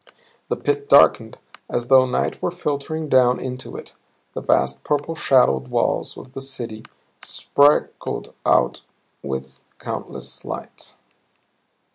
The 0.49 0.55
pit 0.55 0.89
darkened 0.89 1.37
as 1.69 1.85
though 1.85 2.07
night 2.07 2.41
were 2.41 2.49
filtering 2.49 3.07
down 3.07 3.39
into 3.39 3.77
it; 3.77 3.93
the 4.33 4.41
vast, 4.41 4.83
purple 4.83 5.13
shadowed 5.13 5.67
walls 5.67 6.17
of 6.17 6.33
the 6.33 6.41
city 6.41 6.85
sparkled 7.21 8.33
out 8.43 8.81
with 9.21 9.63
countless 9.77 10.43
lights. 10.43 11.01